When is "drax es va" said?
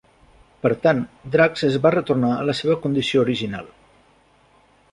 1.35-1.91